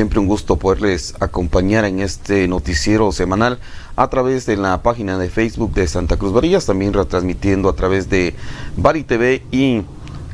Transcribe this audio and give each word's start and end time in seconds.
siempre, 0.00 0.18
un 0.18 0.28
gusto 0.28 0.56
poderles 0.56 1.14
acompañar 1.20 1.84
en 1.84 2.00
este 2.00 2.48
noticiero 2.48 3.12
semanal 3.12 3.58
a 3.96 4.08
través 4.08 4.46
de 4.46 4.56
la 4.56 4.82
página 4.82 5.18
de 5.18 5.28
Facebook 5.28 5.74
de 5.74 5.86
Santa 5.86 6.16
Cruz 6.16 6.32
Varillas, 6.32 6.64
también 6.64 6.94
retransmitiendo 6.94 7.68
a 7.68 7.74
través 7.74 8.08
de 8.08 8.34
Bari 8.78 9.04
TV 9.04 9.42
y 9.52 9.82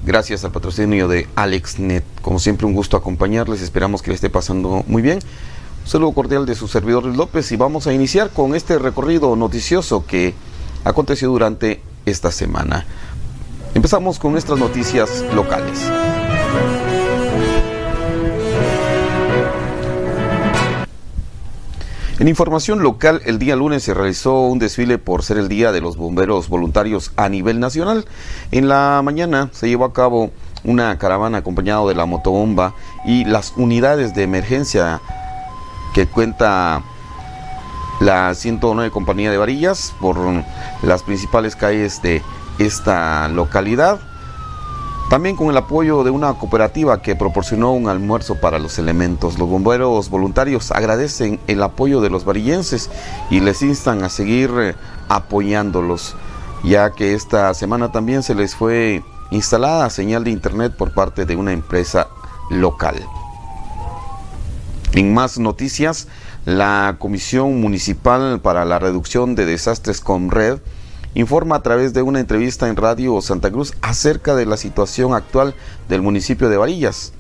gracias 0.04 0.44
al 0.44 0.52
patrocinio 0.52 1.08
de 1.08 1.26
AlexNet. 1.34 2.04
Como 2.22 2.38
siempre, 2.38 2.64
un 2.64 2.74
gusto 2.74 2.96
acompañarles. 2.96 3.60
Esperamos 3.60 4.02
que 4.02 4.10
le 4.10 4.14
esté 4.14 4.30
pasando 4.30 4.84
muy 4.86 5.02
bien. 5.02 5.18
Un 5.82 5.90
saludo 5.90 6.12
cordial 6.12 6.46
de 6.46 6.54
su 6.54 6.68
servidor 6.68 7.04
López 7.04 7.50
y 7.50 7.56
vamos 7.56 7.88
a 7.88 7.92
iniciar 7.92 8.30
con 8.30 8.54
este 8.54 8.78
recorrido 8.78 9.34
noticioso 9.34 10.06
que 10.06 10.32
aconteció 10.84 11.28
durante 11.28 11.82
esta 12.04 12.30
semana. 12.30 12.86
Empezamos 13.74 14.20
con 14.20 14.30
nuestras 14.30 14.60
noticias 14.60 15.24
locales. 15.34 15.80
En 22.18 22.28
información 22.28 22.82
local, 22.82 23.20
el 23.26 23.38
día 23.38 23.56
lunes 23.56 23.82
se 23.82 23.92
realizó 23.92 24.40
un 24.40 24.58
desfile 24.58 24.96
por 24.96 25.22
ser 25.22 25.36
el 25.36 25.48
Día 25.48 25.70
de 25.70 25.82
los 25.82 25.98
Bomberos 25.98 26.48
Voluntarios 26.48 27.12
a 27.16 27.28
nivel 27.28 27.60
nacional. 27.60 28.06
En 28.52 28.68
la 28.68 29.02
mañana 29.04 29.50
se 29.52 29.68
llevó 29.68 29.84
a 29.84 29.92
cabo 29.92 30.30
una 30.64 30.96
caravana 30.96 31.38
acompañada 31.38 31.84
de 31.84 31.94
la 31.94 32.06
motobomba 32.06 32.74
y 33.04 33.26
las 33.26 33.52
unidades 33.58 34.14
de 34.14 34.22
emergencia 34.22 35.02
que 35.92 36.06
cuenta 36.06 36.82
la 38.00 38.34
109 38.34 38.90
Compañía 38.90 39.30
de 39.30 39.36
Varillas 39.36 39.92
por 40.00 40.16
las 40.82 41.02
principales 41.02 41.54
calles 41.54 42.00
de 42.00 42.22
esta 42.58 43.28
localidad. 43.28 44.00
También 45.08 45.36
con 45.36 45.50
el 45.50 45.56
apoyo 45.56 46.02
de 46.02 46.10
una 46.10 46.34
cooperativa 46.34 47.00
que 47.00 47.14
proporcionó 47.14 47.72
un 47.72 47.88
almuerzo 47.88 48.40
para 48.40 48.58
los 48.58 48.76
elementos. 48.80 49.38
Los 49.38 49.48
bomberos 49.48 50.10
voluntarios 50.10 50.72
agradecen 50.72 51.38
el 51.46 51.62
apoyo 51.62 52.00
de 52.00 52.10
los 52.10 52.24
varillenses 52.24 52.90
y 53.30 53.38
les 53.38 53.62
instan 53.62 54.02
a 54.02 54.08
seguir 54.08 54.50
eh, 54.58 54.74
apoyándolos, 55.08 56.16
ya 56.64 56.90
que 56.90 57.14
esta 57.14 57.54
semana 57.54 57.92
también 57.92 58.24
se 58.24 58.34
les 58.34 58.56
fue 58.56 59.04
instalada 59.30 59.90
señal 59.90 60.24
de 60.24 60.30
internet 60.30 60.74
por 60.76 60.92
parte 60.92 61.24
de 61.24 61.36
una 61.36 61.52
empresa 61.52 62.08
local. 62.50 62.96
En 64.92 65.14
más 65.14 65.38
noticias, 65.38 66.08
la 66.46 66.96
Comisión 66.98 67.60
Municipal 67.60 68.40
para 68.40 68.64
la 68.64 68.80
Reducción 68.80 69.36
de 69.36 69.46
Desastres 69.46 70.00
con 70.00 70.32
Red 70.32 70.58
informa 71.16 71.56
a 71.56 71.62
través 71.62 71.94
de 71.94 72.02
una 72.02 72.20
entrevista 72.20 72.68
en 72.68 72.76
Radio 72.76 73.20
Santa 73.22 73.50
Cruz 73.50 73.72
acerca 73.80 74.36
de 74.36 74.44
la 74.44 74.58
situación 74.58 75.14
actual 75.14 75.54
del 75.88 76.02
municipio 76.02 76.50
de 76.50 76.58
Varillas 76.58 77.12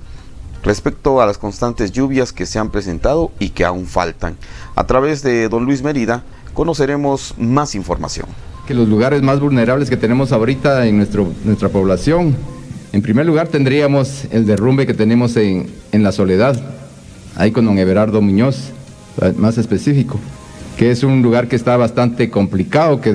respecto 0.62 1.22
a 1.22 1.26
las 1.26 1.38
constantes 1.38 1.92
lluvias 1.92 2.32
que 2.32 2.44
se 2.44 2.58
han 2.58 2.70
presentado 2.70 3.30
y 3.38 3.50
que 3.50 3.64
aún 3.64 3.86
faltan. 3.86 4.36
A 4.74 4.86
través 4.86 5.22
de 5.22 5.48
don 5.48 5.64
Luis 5.64 5.82
Mérida 5.82 6.24
conoceremos 6.52 7.34
más 7.38 7.74
información. 7.74 8.26
Que 8.66 8.74
los 8.74 8.86
lugares 8.86 9.22
más 9.22 9.40
vulnerables 9.40 9.88
que 9.88 9.96
tenemos 9.96 10.30
ahorita 10.30 10.86
en 10.86 10.98
nuestro, 10.98 11.32
nuestra 11.44 11.70
población, 11.70 12.36
en 12.92 13.00
primer 13.00 13.24
lugar 13.24 13.48
tendríamos 13.48 14.24
el 14.30 14.44
derrumbe 14.44 14.86
que 14.86 14.94
tenemos 14.94 15.36
en, 15.36 15.70
en 15.92 16.02
La 16.02 16.12
Soledad, 16.12 16.60
ahí 17.34 17.50
con 17.50 17.64
don 17.64 17.78
Everardo 17.78 18.20
Muñoz, 18.20 18.72
más 19.38 19.56
específico, 19.56 20.18
que 20.76 20.90
es 20.90 21.02
un 21.02 21.22
lugar 21.22 21.48
que 21.48 21.56
está 21.56 21.78
bastante 21.78 22.28
complicado, 22.28 23.00
que 23.00 23.14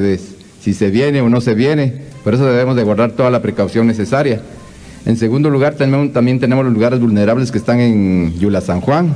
si 0.62 0.74
se 0.74 0.90
viene 0.90 1.22
o 1.22 1.30
no 1.30 1.42
se 1.42 1.56
viene. 1.56 1.94
Por 2.24 2.34
eso 2.34 2.46
debemos 2.46 2.76
de 2.76 2.84
guardar 2.84 3.12
toda 3.12 3.32
la 3.32 3.42
precaución 3.42 3.88
necesaria. 3.88 4.42
En 5.06 5.18
segundo 5.18 5.50
lugar, 5.50 5.74
también, 5.74 6.40
tenemos 6.40 6.64
los 6.64 6.74
lugares 6.74 7.00
vulnerables 7.00 7.52
que 7.52 7.58
están 7.58 7.80
en 7.80 8.38
Yula 8.38 8.62
San 8.62 8.82
Juan. 8.82 9.16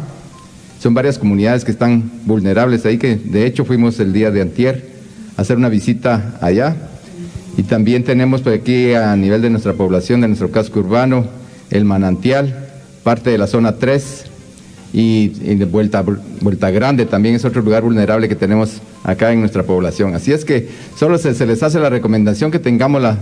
Son 0.79 0.93
varias 0.93 1.19
comunidades 1.19 1.63
que 1.63 1.71
están 1.71 2.11
vulnerables 2.25 2.85
ahí, 2.85 2.97
que 2.97 3.15
de 3.15 3.45
hecho 3.45 3.65
fuimos 3.65 3.99
el 3.99 4.11
día 4.11 4.31
de 4.31 4.41
antier 4.41 4.87
a 5.37 5.41
hacer 5.41 5.57
una 5.57 5.69
visita 5.69 6.37
allá. 6.41 6.75
Y 7.57 7.63
también 7.63 8.03
tenemos 8.03 8.41
por 8.41 8.53
aquí 8.53 8.93
a 8.93 9.15
nivel 9.15 9.41
de 9.41 9.51
nuestra 9.51 9.73
población, 9.73 10.21
de 10.21 10.27
nuestro 10.27 10.49
casco 10.51 10.79
urbano, 10.79 11.25
el 11.69 11.85
manantial, 11.85 12.67
parte 13.03 13.29
de 13.29 13.37
la 13.37 13.47
zona 13.47 13.75
3, 13.75 14.25
y, 14.97 15.27
de 15.27 15.65
Vuelta, 15.65 16.05
Vuelta 16.39 16.71
Grande 16.71 17.05
también 17.05 17.35
es 17.35 17.43
otro 17.43 17.61
lugar 17.61 17.83
vulnerable 17.83 18.29
que 18.29 18.35
tenemos 18.35 18.81
acá 19.03 19.33
en 19.33 19.41
nuestra 19.41 19.63
población. 19.63 20.15
Así 20.15 20.31
es 20.31 20.45
que 20.45 20.69
solo 20.95 21.17
se, 21.17 21.45
les 21.45 21.61
hace 21.63 21.79
la 21.81 21.89
recomendación 21.89 22.49
que 22.49 22.59
tengamos 22.59 23.01
la, 23.01 23.17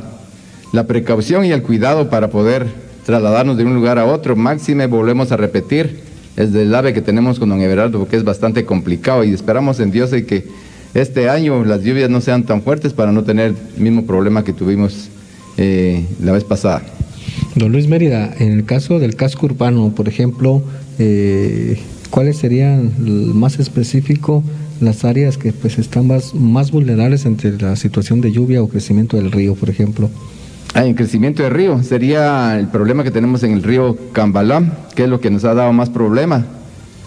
la, 0.71 0.85
precaución 0.85 1.45
y 1.45 1.51
el 1.51 1.63
cuidado 1.63 2.11
para 2.11 2.29
poder 2.29 2.67
trasladarnos 3.07 3.57
de 3.57 3.65
un 3.65 3.73
lugar 3.73 3.97
a 3.97 4.05
otro. 4.05 4.35
Máxime, 4.35 4.85
volvemos 4.85 5.31
a 5.31 5.37
repetir, 5.37 6.01
es 6.37 6.53
del 6.53 6.75
ave 6.75 6.93
que 6.93 7.01
tenemos 7.01 7.39
con 7.39 7.49
don 7.49 7.59
Everardo, 7.59 7.97
porque 7.97 8.17
es 8.17 8.23
bastante 8.23 8.65
complicado 8.65 9.23
y 9.23 9.33
esperamos 9.33 9.79
en 9.79 9.89
Dios 9.89 10.11
de 10.11 10.27
que 10.27 10.45
este 10.93 11.27
año 11.27 11.65
las 11.65 11.81
lluvias 11.81 12.07
no 12.07 12.21
sean 12.21 12.43
tan 12.43 12.61
fuertes 12.61 12.93
para 12.93 13.11
no 13.11 13.23
tener 13.23 13.55
el 13.75 13.81
mismo 13.81 14.05
problema 14.05 14.43
que 14.43 14.53
tuvimos 14.53 15.09
eh, 15.57 16.05
la 16.21 16.33
vez 16.33 16.43
pasada. 16.43 16.83
Don 17.55 17.71
Luis 17.71 17.87
Mérida, 17.87 18.31
en 18.37 18.51
el 18.51 18.65
caso 18.65 18.99
del 18.99 19.15
casco 19.15 19.47
urbano, 19.47 19.91
por 19.95 20.07
ejemplo, 20.07 20.63
eh, 20.99 21.79
¿cuáles 22.09 22.37
serían 22.37 22.91
más 23.37 23.59
específico 23.59 24.43
las 24.81 25.05
áreas 25.05 25.37
que 25.37 25.53
pues 25.53 25.79
están 25.79 26.07
más, 26.07 26.33
más 26.33 26.71
vulnerables 26.71 27.25
entre 27.25 27.53
la 27.53 27.75
situación 27.75 28.21
de 28.21 28.31
lluvia 28.31 28.61
o 28.61 28.67
crecimiento 28.67 29.17
del 29.17 29.31
río, 29.31 29.55
por 29.55 29.69
ejemplo? 29.69 30.09
Ah, 30.75 30.85
en 30.85 30.95
crecimiento 30.95 31.43
del 31.43 31.53
río 31.53 31.83
sería 31.83 32.57
el 32.57 32.67
problema 32.67 33.03
que 33.03 33.11
tenemos 33.11 33.43
en 33.43 33.53
el 33.53 33.63
río 33.63 33.97
Cambalam, 34.11 34.71
que 34.95 35.03
es 35.03 35.09
lo 35.09 35.19
que 35.21 35.29
nos 35.29 35.43
ha 35.45 35.53
dado 35.53 35.71
más 35.71 35.89
problema. 35.89 36.45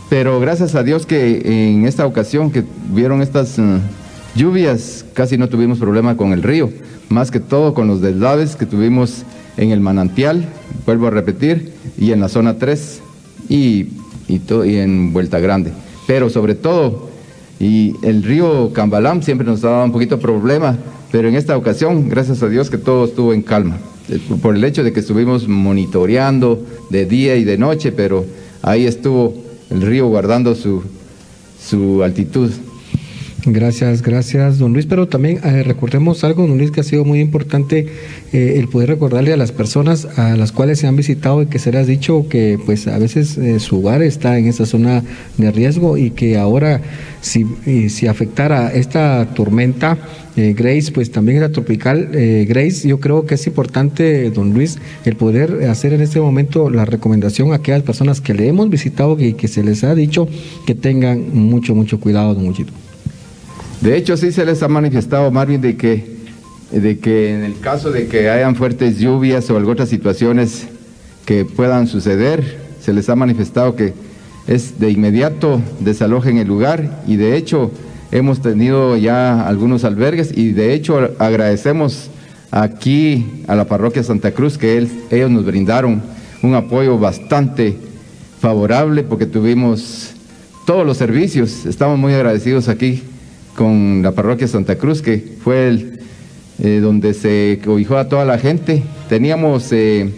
Pero 0.09 0.39
gracias 0.39 0.77
a 0.77 0.85
Dios 0.85 1.05
que 1.05 1.73
en 1.73 1.85
esta 1.85 2.07
ocasión 2.07 2.53
que 2.53 2.63
vieron 2.95 3.23
estas 3.23 3.59
uh, 3.59 3.81
lluvias, 4.37 5.05
casi 5.15 5.37
no 5.37 5.49
tuvimos 5.49 5.79
problema 5.79 6.17
con 6.17 6.33
el 6.33 6.45
río, 6.45 6.71
más 7.09 7.33
que 7.33 7.41
todo 7.41 7.75
con 7.75 7.89
los 7.89 8.01
deslaves 8.01 8.55
que 8.55 8.67
tuvimos 8.67 9.25
en 9.57 9.73
el 9.73 9.81
manantial, 9.81 10.49
vuelvo 10.85 11.09
a 11.09 11.11
repetir, 11.11 11.73
y 11.99 12.13
en 12.13 12.21
la 12.21 12.29
zona 12.29 12.59
3 12.59 13.03
y, 13.49 13.89
y, 14.29 14.41
y 14.65 14.77
en 14.77 15.13
Vuelta 15.13 15.39
Grande. 15.39 15.73
Pero 16.07 16.31
sobre 16.31 16.55
todo, 16.55 17.09
y 17.59 17.95
el 18.03 18.23
río 18.23 18.73
Cambalam 18.73 19.23
siempre 19.23 19.47
nos 19.47 19.63
daba 19.63 19.85
un 19.85 19.93
poquito 19.93 20.17
de 20.17 20.23
problema, 20.23 20.77
pero 21.11 21.29
en 21.29 21.35
esta 21.35 21.57
ocasión, 21.57 22.09
gracias 22.09 22.43
a 22.43 22.49
Dios 22.49 22.71
que 22.71 22.79
todo 22.79 23.07
estuvo 23.07 23.33
en 23.33 23.43
calma, 23.43 23.79
eh, 24.09 24.21
por 24.43 24.55
el 24.55 24.65
hecho 24.65 24.85
de 24.85 24.93
que 24.93 25.01
estuvimos 25.01 25.49
monitoreando 25.49 26.65
de 26.91 27.07
día 27.07 27.37
y 27.37 27.45
de 27.45 27.59
noche, 27.59 27.93
pero 27.93 28.25
ahí 28.63 28.87
estuvo 28.87 29.35
el 29.71 29.83
río 29.83 30.09
guardando 30.09 30.55
su, 30.55 30.83
su 31.61 32.03
altitud. 32.03 32.51
Gracias, 33.49 34.03
gracias, 34.03 34.59
don 34.59 34.73
Luis. 34.73 34.87
Pero 34.87 35.07
también 35.07 35.39
eh, 35.45 35.63
recordemos 35.63 36.25
algo, 36.25 36.49
don 36.49 36.59
Luis, 36.59 36.73
que 36.73 36.81
ha 36.81 36.85
sido 36.85 37.05
muy 37.05 37.21
importante 37.21 37.87
eh, 38.33 38.55
el 38.57 38.67
poder 38.67 38.89
recordarle 38.89 39.33
a 39.33 39.37
las 39.37 39.53
personas 39.53 40.05
a 40.19 40.37
las 40.37 40.51
cuales 40.51 40.81
se 40.81 40.89
han 40.89 40.97
visitado 40.97 41.43
y 41.43 41.47
que 41.47 41.61
se 41.61 41.71
les 41.71 41.83
ha 41.83 41.85
dicho 41.85 42.29
que 42.29 42.59
pues 42.67 42.89
a 42.89 42.99
veces 42.99 43.39
eh, 43.39 43.61
su 43.61 43.79
hogar 43.79 44.03
está 44.03 44.37
en 44.37 44.49
esa 44.49 44.67
zona 44.67 45.05
de 45.39 45.53
riesgo 45.53 45.97
y 45.97 46.11
que 46.11 46.37
ahora 46.37 46.81
si, 47.21 47.47
si 47.89 48.09
afectara 48.09 48.73
esta 48.73 49.33
tormenta 49.35 49.97
Grace, 50.37 50.93
pues 50.93 51.11
también 51.11 51.41
la 51.41 51.49
tropical 51.49 52.11
Grace, 52.47 52.87
yo 52.87 53.01
creo 53.01 53.25
que 53.25 53.37
es 53.37 53.47
importante, 53.47 54.31
don 54.31 54.53
Luis, 54.53 54.77
el 55.07 55.17
poder 55.17 55.65
hacer 55.71 55.95
en 55.95 56.03
este 56.03 56.21
momento 56.21 56.69
la 56.69 56.85
recomendación 56.85 57.53
a 57.53 57.57
aquellas 57.57 57.83
personas 57.83 58.21
que 58.21 58.35
le 58.35 58.47
hemos 58.47 58.69
visitado 58.69 59.19
y 59.19 59.33
que 59.33 59.49
se 59.49 59.65
les 59.65 59.83
ha 59.83 59.95
dicho 59.95 60.29
que 60.67 60.75
tengan 60.75 61.35
mucho, 61.35 61.75
mucho 61.75 61.99
cuidado, 61.99 62.35
don 62.35 62.45
Luchito. 62.45 62.86
De 63.81 63.97
hecho, 63.97 64.17
sí 64.17 64.33
se 64.33 64.45
les 64.45 64.63
ha 64.63 64.69
manifestado, 64.69 65.31
Marvin, 65.31 65.61
de 65.61 65.77
que, 65.77 66.17
de 66.71 66.99
que 66.99 67.35
en 67.35 67.45
el 67.45 67.61
caso 67.61 67.91
de 67.91 68.07
que 68.09 68.31
hayan 68.31 68.57
fuertes 68.57 68.99
lluvias 68.99 69.49
o 69.51 69.57
algunas 69.57 69.89
situaciones 69.89 70.67
que 71.25 71.45
puedan 71.45 71.87
suceder, 71.87 72.59
se 72.81 72.93
les 72.93 73.09
ha 73.09 73.17
manifestado 73.17 73.77
que 73.77 73.93
es 74.47 74.79
de 74.79 74.91
inmediato 74.91 75.61
desalojen 75.81 76.39
el 76.39 76.47
lugar 76.47 77.03
y 77.07 77.17
de 77.17 77.37
hecho 77.37 77.73
hemos 78.13 78.41
tenido 78.41 78.97
ya 78.97 79.47
algunos 79.47 79.85
albergues 79.85 80.37
y 80.37 80.53
de 80.53 80.73
hecho 80.73 81.11
agradecemos 81.19 82.11
aquí 82.53 83.43
a 83.49 83.57
la 83.57 83.65
parroquia 83.65 84.05
Santa 84.05 84.31
Cruz 84.31 84.57
que 84.57 84.87
ellos 85.11 85.31
nos 85.31 85.45
brindaron 85.45 86.01
un 86.43 86.55
apoyo 86.55 86.97
bastante 86.97 87.77
favorable 88.41 89.03
porque 89.03 89.27
tuvimos 89.27 90.13
todos 90.65 90.87
los 90.87 90.97
servicios, 90.97 91.67
estamos 91.67 91.99
muy 91.99 92.15
agradecidos 92.15 92.69
aquí 92.69 93.03
con 93.57 94.03
la 94.03 94.13
parroquia 94.13 94.47
Santa 94.47 94.77
Cruz, 94.77 95.03
que 95.03 95.37
fue 95.43 95.69
el, 95.69 96.01
eh, 96.63 96.81
donde 96.81 97.15
se 97.15 97.61
cobijó 97.65 97.97
a 97.97 98.09
toda 98.09 98.25
la 98.25 98.39
gente. 98.39 98.83
Teníamos 99.09 99.73
eh, 99.73 100.11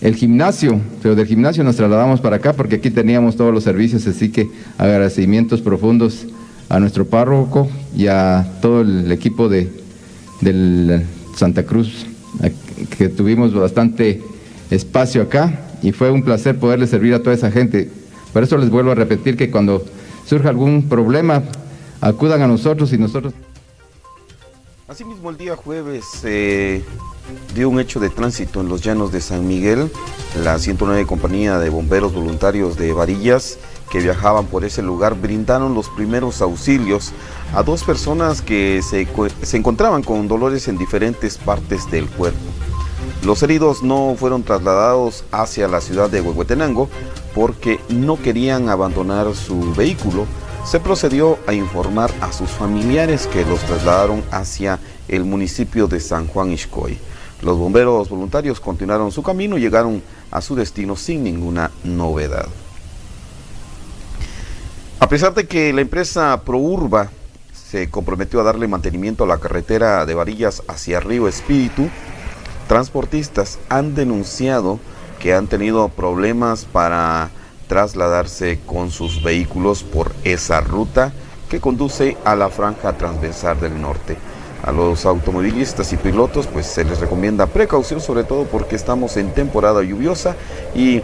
el 0.00 0.14
gimnasio, 0.16 0.80
pero 1.02 1.14
del 1.14 1.26
gimnasio 1.26 1.62
nos 1.62 1.76
trasladamos 1.76 2.20
para 2.20 2.36
acá 2.36 2.54
porque 2.54 2.76
aquí 2.76 2.90
teníamos 2.90 3.36
todos 3.36 3.54
los 3.54 3.62
servicios, 3.62 4.06
así 4.06 4.30
que 4.30 4.48
agradecimientos 4.78 5.60
profundos 5.60 6.26
a 6.68 6.80
nuestro 6.80 7.06
párroco 7.06 7.68
y 7.94 8.06
a 8.06 8.46
todo 8.60 8.80
el 8.80 9.12
equipo 9.12 9.48
de 9.48 9.82
del 10.40 11.04
Santa 11.36 11.62
Cruz, 11.62 12.06
que 12.98 13.08
tuvimos 13.08 13.54
bastante 13.54 14.20
espacio 14.70 15.22
acá 15.22 15.60
y 15.82 15.92
fue 15.92 16.10
un 16.10 16.22
placer 16.22 16.58
poderle 16.58 16.86
servir 16.86 17.14
a 17.14 17.22
toda 17.22 17.34
esa 17.34 17.50
gente. 17.50 17.88
Por 18.32 18.42
eso 18.42 18.58
les 18.58 18.70
vuelvo 18.70 18.90
a 18.90 18.94
repetir 18.94 19.36
que 19.36 19.50
cuando 19.50 19.84
surja 20.26 20.48
algún 20.48 20.88
problema, 20.88 21.42
acudan 22.02 22.42
a 22.42 22.46
nosotros 22.46 22.92
y 22.92 22.98
nosotros... 22.98 23.32
Asimismo, 24.86 25.30
el 25.30 25.38
día 25.38 25.56
jueves 25.56 26.04
se 26.04 26.84
dio 27.54 27.70
un 27.70 27.80
hecho 27.80 27.98
de 27.98 28.10
tránsito 28.10 28.60
en 28.60 28.68
los 28.68 28.82
llanos 28.82 29.10
de 29.10 29.22
San 29.22 29.48
Miguel. 29.48 29.90
La 30.44 30.58
109 30.58 31.06
Compañía 31.06 31.58
de 31.58 31.70
Bomberos 31.70 32.12
Voluntarios 32.12 32.76
de 32.76 32.92
Varillas 32.92 33.58
que 33.90 34.00
viajaban 34.00 34.46
por 34.46 34.64
ese 34.64 34.82
lugar 34.82 35.14
brindaron 35.14 35.74
los 35.74 35.88
primeros 35.90 36.40
auxilios 36.40 37.12
a 37.54 37.62
dos 37.62 37.84
personas 37.84 38.40
que 38.40 38.80
se, 38.82 39.06
se 39.42 39.56
encontraban 39.56 40.02
con 40.02 40.28
dolores 40.28 40.66
en 40.68 40.78
diferentes 40.78 41.36
partes 41.36 41.90
del 41.90 42.08
cuerpo. 42.08 42.40
Los 43.22 43.42
heridos 43.42 43.82
no 43.82 44.16
fueron 44.18 44.42
trasladados 44.42 45.24
hacia 45.30 45.68
la 45.68 45.80
ciudad 45.80 46.10
de 46.10 46.22
Huehuetenango 46.22 46.88
porque 47.34 47.80
no 47.88 48.20
querían 48.20 48.68
abandonar 48.68 49.34
su 49.34 49.74
vehículo. 49.74 50.26
Se 50.64 50.80
procedió 50.80 51.38
a 51.46 51.52
informar 51.52 52.12
a 52.20 52.32
sus 52.32 52.50
familiares 52.50 53.26
que 53.26 53.44
los 53.44 53.60
trasladaron 53.60 54.22
hacia 54.30 54.78
el 55.08 55.24
municipio 55.24 55.86
de 55.86 56.00
San 56.00 56.28
Juan 56.28 56.52
Ixcoy. 56.52 56.98
Los 57.42 57.58
bomberos 57.58 58.08
voluntarios 58.08 58.60
continuaron 58.60 59.10
su 59.10 59.22
camino 59.22 59.58
y 59.58 59.60
llegaron 59.60 60.02
a 60.30 60.40
su 60.40 60.54
destino 60.54 60.96
sin 60.96 61.24
ninguna 61.24 61.72
novedad. 61.84 62.46
A 65.00 65.08
pesar 65.08 65.34
de 65.34 65.46
que 65.46 65.72
la 65.72 65.80
empresa 65.80 66.40
ProUrba 66.44 67.10
se 67.52 67.90
comprometió 67.90 68.40
a 68.40 68.44
darle 68.44 68.68
mantenimiento 68.68 69.24
a 69.24 69.26
la 69.26 69.38
carretera 69.38 70.06
de 70.06 70.14
Varillas 70.14 70.62
hacia 70.68 71.00
Río 71.00 71.26
Espíritu, 71.26 71.90
transportistas 72.68 73.58
han 73.68 73.94
denunciado 73.94 74.78
que 75.18 75.34
han 75.34 75.48
tenido 75.48 75.88
problemas 75.88 76.64
para 76.64 77.30
trasladarse 77.72 78.60
con 78.66 78.90
sus 78.90 79.22
vehículos 79.22 79.82
por 79.82 80.12
esa 80.24 80.60
ruta 80.60 81.10
que 81.48 81.58
conduce 81.58 82.18
a 82.22 82.36
la 82.36 82.50
franja 82.50 82.98
transversal 82.98 83.58
del 83.60 83.80
norte. 83.80 84.18
A 84.62 84.72
los 84.72 85.06
automovilistas 85.06 85.90
y 85.94 85.96
pilotos 85.96 86.46
pues 86.48 86.66
se 86.66 86.84
les 86.84 87.00
recomienda 87.00 87.46
precaución 87.46 88.02
sobre 88.02 88.24
todo 88.24 88.44
porque 88.44 88.76
estamos 88.76 89.16
en 89.16 89.32
temporada 89.32 89.82
lluviosa 89.82 90.36
y 90.74 91.00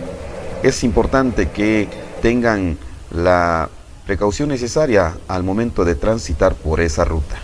es 0.62 0.84
importante 0.84 1.48
que 1.48 1.88
tengan 2.20 2.76
la 3.12 3.70
precaución 4.04 4.50
necesaria 4.50 5.16
al 5.26 5.44
momento 5.44 5.86
de 5.86 5.94
transitar 5.94 6.54
por 6.54 6.80
esa 6.80 7.06
ruta. 7.06 7.36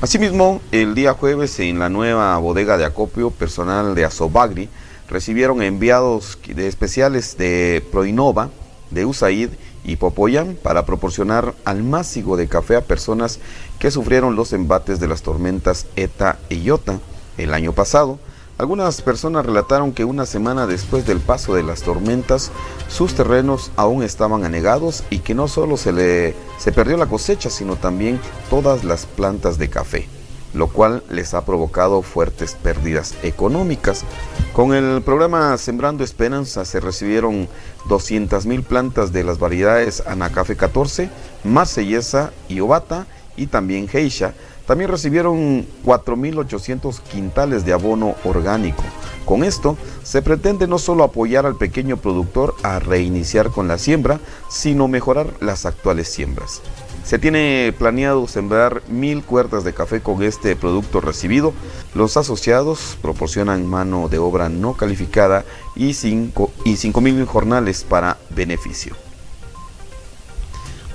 Asimismo, 0.00 0.60
el 0.72 0.96
día 0.96 1.12
jueves 1.12 1.60
en 1.60 1.78
la 1.78 1.90
nueva 1.90 2.36
bodega 2.38 2.76
de 2.76 2.86
acopio 2.86 3.30
personal 3.30 3.94
de 3.94 4.04
Asobagri 4.04 4.68
recibieron 5.10 5.62
enviados 5.62 6.38
de 6.46 6.68
especiales 6.68 7.36
de 7.36 7.84
Proinova, 7.90 8.50
de 8.90 9.04
USAID 9.04 9.50
y 9.84 9.96
Popoyan 9.96 10.56
para 10.62 10.86
proporcionar 10.86 11.54
almácigo 11.64 12.36
de 12.36 12.48
café 12.48 12.76
a 12.76 12.84
personas 12.84 13.40
que 13.78 13.90
sufrieron 13.90 14.36
los 14.36 14.52
embates 14.52 15.00
de 15.00 15.08
las 15.08 15.22
tormentas 15.22 15.86
ETA 15.96 16.38
y 16.48 16.56
IOTA 16.62 17.00
el 17.38 17.54
año 17.54 17.72
pasado. 17.72 18.18
Algunas 18.58 19.00
personas 19.00 19.46
relataron 19.46 19.92
que 19.92 20.04
una 20.04 20.26
semana 20.26 20.66
después 20.66 21.06
del 21.06 21.18
paso 21.18 21.54
de 21.54 21.62
las 21.62 21.80
tormentas, 21.80 22.50
sus 22.88 23.14
terrenos 23.14 23.70
aún 23.76 24.02
estaban 24.02 24.44
anegados 24.44 25.02
y 25.08 25.20
que 25.20 25.34
no 25.34 25.48
solo 25.48 25.78
se 25.78 25.92
le 25.92 26.34
se 26.58 26.70
perdió 26.70 26.98
la 26.98 27.06
cosecha, 27.06 27.48
sino 27.48 27.76
también 27.76 28.20
todas 28.50 28.84
las 28.84 29.06
plantas 29.06 29.56
de 29.56 29.70
café, 29.70 30.08
lo 30.54 30.68
cual 30.68 31.02
les 31.10 31.34
ha 31.34 31.44
provocado 31.44 32.02
fuertes 32.02 32.54
pérdidas 32.54 33.14
económicas. 33.22 34.04
Con 34.52 34.74
el 34.74 35.02
programa 35.02 35.56
Sembrando 35.58 36.04
Esperanza 36.04 36.64
se 36.64 36.80
recibieron 36.80 37.48
200.000 37.88 38.64
plantas 38.64 39.12
de 39.12 39.24
las 39.24 39.38
variedades 39.38 40.02
Anacafe 40.06 40.56
14, 40.56 41.08
Marsellesa 41.44 42.32
y 42.48 42.60
Obata 42.60 43.06
y 43.36 43.46
también 43.46 43.88
Geisha 43.88 44.34
también 44.70 44.88
recibieron 44.88 45.66
4.800 45.84 47.00
quintales 47.00 47.64
de 47.64 47.72
abono 47.72 48.14
orgánico. 48.22 48.84
Con 49.24 49.42
esto 49.42 49.76
se 50.04 50.22
pretende 50.22 50.68
no 50.68 50.78
solo 50.78 51.02
apoyar 51.02 51.44
al 51.44 51.56
pequeño 51.56 51.96
productor 51.96 52.54
a 52.62 52.78
reiniciar 52.78 53.50
con 53.50 53.66
la 53.66 53.78
siembra, 53.78 54.20
sino 54.48 54.86
mejorar 54.86 55.26
las 55.40 55.66
actuales 55.66 56.06
siembras. 56.06 56.62
Se 57.04 57.18
tiene 57.18 57.74
planeado 57.76 58.26
sembrar 58.28 58.82
mil 58.88 59.24
cuerdas 59.24 59.64
de 59.64 59.74
café 59.74 60.00
con 60.00 60.22
este 60.22 60.54
producto 60.54 61.00
recibido. 61.00 61.52
Los 61.94 62.16
asociados 62.16 62.96
proporcionan 63.02 63.66
mano 63.66 64.08
de 64.08 64.18
obra 64.18 64.48
no 64.48 64.74
calificada 64.74 65.44
y 65.74 65.94
5 65.94 66.52
y 66.64 67.00
mil 67.00 67.26
jornales 67.26 67.84
para 67.84 68.18
beneficio. 68.30 68.94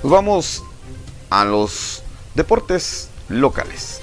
Nos 0.02 0.12
vamos 0.12 0.64
a 1.28 1.44
los 1.44 2.02
deportes 2.34 3.10
locales. 3.28 4.00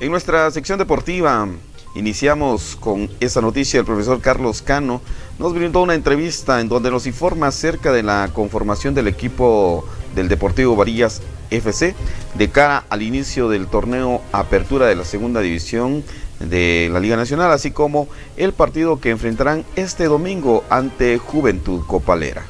En 0.00 0.12
nuestra 0.12 0.48
sección 0.52 0.78
deportiva 0.78 1.48
iniciamos 1.94 2.76
con 2.76 3.10
esa 3.20 3.40
noticia. 3.40 3.80
El 3.80 3.86
profesor 3.86 4.20
Carlos 4.20 4.62
Cano 4.62 5.00
nos 5.38 5.54
brindó 5.54 5.82
una 5.82 5.94
entrevista 5.94 6.60
en 6.60 6.68
donde 6.68 6.90
nos 6.90 7.06
informa 7.06 7.48
acerca 7.48 7.92
de 7.92 8.02
la 8.02 8.30
conformación 8.32 8.94
del 8.94 9.08
equipo 9.08 9.84
del 10.14 10.28
Deportivo 10.28 10.76
Varillas 10.76 11.22
FC 11.50 11.94
de 12.34 12.48
cara 12.48 12.84
al 12.88 13.02
inicio 13.02 13.48
del 13.48 13.66
torneo 13.66 14.20
Apertura 14.32 14.86
de 14.86 14.96
la 14.96 15.04
Segunda 15.04 15.40
División 15.40 16.04
de 16.40 16.88
la 16.92 17.00
Liga 17.00 17.16
Nacional, 17.16 17.50
así 17.50 17.70
como 17.70 18.08
el 18.36 18.52
partido 18.52 19.00
que 19.00 19.10
enfrentarán 19.10 19.64
este 19.76 20.04
domingo 20.04 20.64
ante 20.70 21.18
Juventud 21.18 21.82
Copalera. 21.86 22.44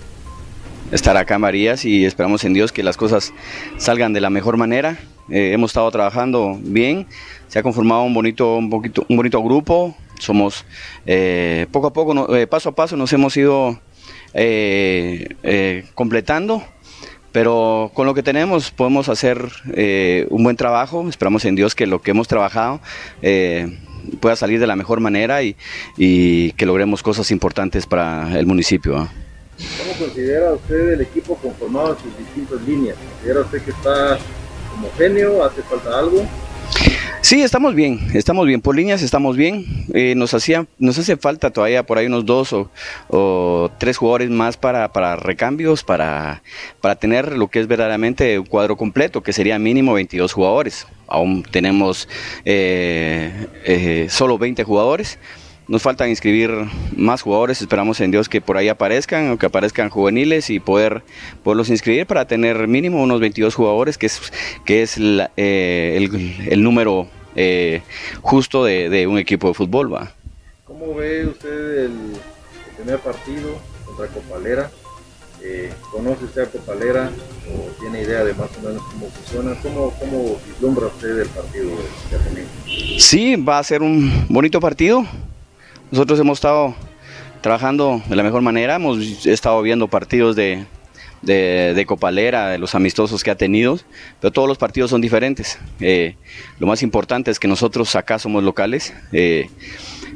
Estar 0.91 1.17
acá 1.17 1.39
Marías 1.39 1.85
y 1.85 2.05
esperamos 2.05 2.45
en 2.45 2.55
Dios 2.55 2.73
que 2.73 2.83
las 2.83 2.97
cosas 2.97 3.33
salgan 3.77 4.13
de 4.13 4.21
la 4.21 4.31
mejor 4.31 4.57
manera. 4.57 4.99
Eh, 5.31 5.53
hemos 5.53 5.71
estado 5.71 5.91
trabajando 5.91 6.59
bien, 6.61 7.07
se 7.49 7.59
ha 7.59 7.63
conformado 7.63 8.03
un 8.03 8.15
bonito, 8.15 8.57
un 8.57 8.71
poquito, 8.71 9.05
un 9.09 9.17
bonito 9.17 9.43
grupo. 9.43 9.95
Somos 10.19 10.65
eh, 11.07 11.67
poco 11.71 11.89
a 11.89 11.93
poco, 11.93 12.35
eh, 12.35 12.47
paso 12.47 12.71
a 12.71 12.75
paso, 12.75 12.97
nos 12.97 13.13
hemos 13.13 13.37
ido 13.37 13.79
completando 15.95 16.63
pero 17.33 17.91
con 17.95 18.07
lo 18.07 18.15
que 18.15 18.23
tenemos 18.23 18.71
podemos 18.71 19.09
hacer 19.09 19.51
eh, 19.75 20.27
un 20.31 20.43
buen 20.43 20.57
trabajo. 20.57 21.09
Esperamos 21.09 21.45
en 21.45 21.55
Dios 21.55 21.75
que 21.75 21.87
lo 21.87 22.01
que 22.01 22.13
hemos 22.13 22.29
trabajado 22.29 22.81
eh, 23.23 23.79
pueda 24.21 24.37
salir 24.37 24.61
de 24.61 24.67
la 24.67 24.77
mejor 24.77 25.01
manera 25.01 25.43
y, 25.43 25.55
que 26.57 26.67
logremos 26.67 27.03
cosas 27.03 27.31
importantes 27.31 27.87
para 27.87 28.39
el 28.39 28.47
municipio. 28.47 29.09
¿Cómo 29.79 29.93
considera 29.99 30.53
usted 30.53 30.93
el 30.93 31.01
equipo 31.01 31.37
conformado 31.37 31.97
en 31.97 32.03
sus 32.03 32.19
distintas 32.19 32.63
líneas? 32.63 32.97
¿Considera 32.97 33.41
usted 33.41 33.63
que 33.63 33.71
está 33.71 34.19
¿Hace 34.81 35.63
falta 35.63 35.99
algo? 35.99 36.25
Sí, 37.21 37.43
estamos 37.43 37.75
bien, 37.75 37.99
estamos 38.15 38.47
bien, 38.47 38.61
por 38.61 38.77
líneas 38.77 39.03
estamos 39.03 39.37
bien. 39.37 39.65
Eh, 39.93 40.15
nos, 40.15 40.35
hacía, 40.35 40.67
nos 40.79 40.99
hace 40.99 41.17
falta 41.17 41.51
todavía 41.51 41.85
por 41.85 41.99
ahí 41.99 42.07
unos 42.07 42.25
dos 42.25 42.55
o, 43.09 43.71
tres 43.79 43.97
jugadores 43.97 44.31
más 44.31 44.57
para, 44.57 44.93
para 44.93 45.17
recambios, 45.17 45.83
para, 45.83 46.43
para 46.81 46.95
tener 46.95 47.37
lo 47.37 47.49
que 47.49 47.59
es 47.59 47.67
verdaderamente 47.67 48.39
un 48.39 48.47
cuadro 48.47 48.77
completo, 48.77 49.23
que 49.23 49.33
sería 49.33 49.59
mínimo 49.59 49.95
22 49.95 50.33
jugadores. 50.33 50.87
Aún 51.09 51.43
tenemos 51.43 52.09
eh, 52.45 53.49
eh, 53.65 54.07
solo 54.09 54.39
20 54.39 54.63
jugadores. 54.63 55.19
Nos 55.69 55.83
faltan 55.83 56.09
inscribir 56.09 56.51
más 56.97 57.21
jugadores, 57.21 57.61
esperamos 57.61 58.01
en 58.01 58.11
Dios 58.11 58.31
que 58.31 58.41
por 58.41 58.57
ahí 58.57 58.71
aparezcan 58.71 59.31
o 59.31 59.39
que 59.39 59.45
aparezcan 59.45 59.91
juveniles 59.91 60.49
y 60.49 60.61
poder 60.61 61.03
poderlos 61.45 61.69
inscribir 61.69 62.07
para 62.07 62.27
tener 62.27 62.67
mínimo 62.67 63.03
unos 63.03 63.21
22 63.21 63.55
jugadores, 63.55 63.99
que 63.99 64.07
es, 64.07 64.33
que 64.65 64.81
es 64.81 64.97
eh, 65.37 66.09
el, 66.49 66.63
número 66.63 67.07
eh, 67.37 67.83
justo 68.23 68.65
de, 68.65 69.07
un 69.07 69.19
equipo 69.19 69.49
de 69.49 69.55
fútbol. 69.55 69.93
¿va? 69.93 70.11
¿Cómo 70.65 70.95
ve 70.95 71.27
usted 71.27 71.85
el, 71.85 71.93
primer 72.79 72.99
partido 73.01 73.59
contra 73.85 74.07
Copalera? 74.07 74.71
Eh, 75.43 75.71
¿Conoce 75.93 76.25
usted 76.25 76.43
a 76.45 76.47
Copalera 76.47 77.11
o 77.53 77.79
tiene 77.79 78.05
idea 78.05 78.25
de 78.25 78.33
más 78.33 78.49
o 78.57 78.67
menos 78.67 78.83
cómo 78.85 79.11
funciona? 79.11 79.55
¿Cómo, 79.63 79.93
cómo 80.01 80.41
vislumbra 80.47 80.87
usted 80.87 81.21
el 81.21 81.29
partido 81.29 81.67
de 81.67 82.99
Sí, 82.99 83.37
va 83.37 83.59
a 83.59 83.65
ser 83.65 83.83
un 83.83 84.25
bonito 84.31 84.61
partido. 84.61 85.05
Nosotros 85.91 86.21
hemos 86.21 86.37
estado 86.39 86.75
trabajando 87.41 88.03
de 88.09 88.17
la 88.17 88.23
mejor 88.23 88.43
manera, 88.43 88.75
hemos 88.75 89.25
estado 89.25 89.63
viendo 89.63 89.89
partidos 89.89 90.37
de, 90.37 90.67
de, 91.23 91.85
Copalera, 91.87 92.49
de 92.49 92.59
los 92.59 92.75
amistosos 92.75 93.25
que 93.25 93.31
ha 93.31 93.37
tenido, 93.37 93.79
pero 94.21 94.31
todos 94.31 94.47
los 94.47 94.59
partidos 94.59 94.91
son 94.91 95.01
diferentes. 95.01 95.59
Eh, 95.81 96.17
lo 96.59 96.67
más 96.67 96.83
importante 96.83 97.31
es 97.31 97.41
que 97.41 97.49
nosotros 97.49 97.97
acá 97.97 98.19
somos 98.19 98.45
locales 98.45 98.93
eh, 99.13 99.49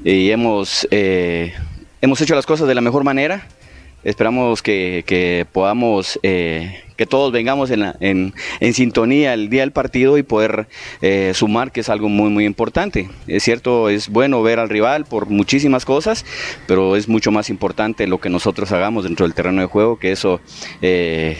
y 0.05 0.31
hemos, 0.31 0.87
eh, 0.91 1.55
hemos 2.02 2.21
hecho 2.21 2.35
las 2.35 2.45
cosas 2.45 2.69
de 2.69 2.75
la 2.75 2.83
mejor 2.83 3.02
manera. 3.02 3.49
Esperamos 4.04 4.62
que, 4.62 5.47
podamos, 5.52 6.18
eh, 6.25 6.82
que 6.97 7.06
todos 7.06 7.32
vengamos 7.32 7.71
en, 7.71 8.35
sintonía 8.73 9.32
el 9.35 9.49
día 9.49 9.61
del 9.61 9.71
partido 9.71 10.18
y 10.18 10.25
poder 10.25 10.66
eh, 11.00 11.32
sumar, 11.35 11.71
que 11.71 11.80
es 11.80 11.88
algo 11.88 12.09
muy, 12.09 12.28
muy 12.28 12.44
importante. 12.44 13.09
Es 13.28 13.44
cierto, 13.44 13.88
es 13.88 14.09
bueno 14.09 14.42
ver 14.42 14.59
al 14.59 14.68
rival 14.68 15.04
por 15.04 15.26
muchísimas 15.26 15.85
cosas, 15.85 16.25
pero 16.66 16.97
es 16.97 17.09
mucho 17.09 17.30
más 17.30 17.49
importante 17.49 18.09
lo 18.09 18.21
que 18.21 18.28
nosotros 18.28 18.73
hagamos 18.73 19.04
dentro 19.04 19.25
del 19.25 19.35
terreno 19.35 19.61
de 19.61 19.68
juego, 19.68 19.99
que 19.99 20.11
eso 20.11 20.40
eh, 20.80 21.37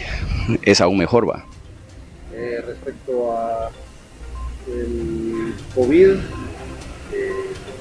es 0.63 0.81
aún 0.81 0.99
mejor, 0.99 1.29
va. 1.29 1.45
respecto 2.31 3.33
a 3.37 3.71
el 4.69 5.55
COVID, 5.75 6.15
que 7.11 7.33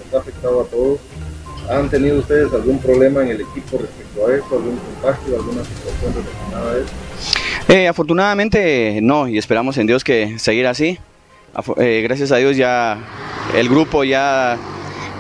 nos 0.05 0.13
ha 0.15 0.17
afectado 0.17 0.61
a 0.61 0.65
todos, 0.65 0.99
¿Han 1.71 1.89
tenido 1.89 2.19
ustedes 2.19 2.51
algún 2.53 2.79
problema 2.79 3.21
en 3.21 3.29
el 3.29 3.41
equipo 3.41 3.77
respecto 3.77 4.27
a 4.27 4.35
eso, 4.35 4.45
algún 4.51 4.77
contagio, 4.77 5.35
alguna 5.37 5.63
situación 5.63 6.13
relacionada 6.13 6.71
a 6.73 6.77
eso? 6.77 6.93
Eh, 7.69 7.87
afortunadamente 7.87 8.99
no, 9.01 9.27
y 9.27 9.37
esperamos 9.37 9.77
en 9.77 9.87
Dios 9.87 10.03
que 10.03 10.37
seguir 10.37 10.67
así. 10.67 10.99
Eh, 11.77 12.01
gracias 12.03 12.31
a 12.33 12.37
Dios 12.37 12.57
ya 12.57 12.97
el 13.55 13.69
grupo 13.69 14.03
ya, 14.03 14.57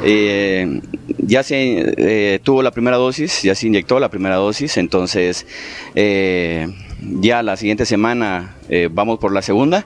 eh, 0.03 0.81
ya 1.19 1.43
se 1.43 2.41
tuvo 2.43 2.61
la 2.63 2.71
primera 2.71 2.97
dosis, 2.97 3.43
ya 3.43 3.55
se 3.55 3.67
inyectó 3.67 3.99
la 3.99 4.09
primera 4.09 4.35
dosis, 4.35 4.75
entonces 4.75 5.45
ya 5.95 7.43
la 7.43 7.55
siguiente 7.55 7.85
semana 7.85 8.55
vamos 8.91 9.19
por 9.19 9.31
la 9.31 9.41
segunda. 9.41 9.85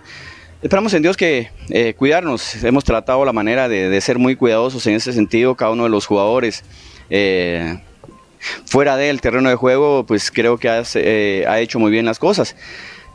Esperamos 0.66 0.96
en 0.96 1.04
Dios 1.04 1.16
que 1.16 1.52
eh, 1.70 1.94
cuidarnos. 1.94 2.64
Hemos 2.64 2.84
tratado 2.84 3.24
la 3.24 3.32
manera 3.32 3.70
de, 3.70 4.02
ser 4.02 4.18
muy 4.18 4.36
cuidadosos 4.36 4.88
en 4.88 4.96
ese 4.96 5.14
sentido, 5.14 5.54
cada 5.54 5.70
uno 5.70 5.84
de 5.84 5.92
los 5.92 6.08
jugadores. 6.08 6.64
Eh, 7.12 7.78
fuera 8.66 8.98
del 8.98 9.22
terreno 9.22 9.48
de 9.48 9.54
juego, 9.54 10.08
pues 10.08 10.32
creo 10.32 10.58
que 10.58 10.68
eh, 10.96 11.46
ha 11.48 11.60
hecho 11.60 11.78
muy 11.78 11.92
bien 11.92 12.04
las 12.04 12.18
cosas. 12.18 12.56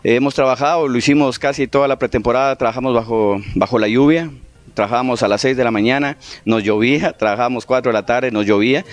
hemos 0.04 0.36
trabajado, 0.36 0.86
lo 0.86 0.96
hicimos 0.96 1.40
casi 1.40 1.66
toda 1.66 1.88
la 1.88 1.98
pretemporada, 1.98 2.54
trabajamos 2.54 2.94
bajo, 2.94 3.40
bajo 3.56 3.80
la 3.80 3.88
lluvia, 3.88 4.30
trabajábamos 4.74 5.24
a 5.24 5.26
las 5.26 5.40
6 5.40 5.56
de 5.56 5.64
la 5.64 5.72
mañana, 5.72 6.18
nos 6.44 6.62
llovía, 6.62 7.12
trabajábamos 7.18 7.66
4 7.66 7.90
de 7.90 7.94
la 7.94 8.06
tarde, 8.06 8.30
nos 8.30 8.46
llovía. 8.46 8.84